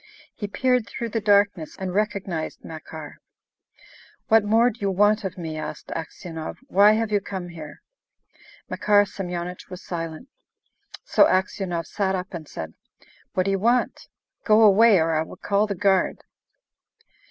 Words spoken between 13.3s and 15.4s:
"What do you want? Go away, or I will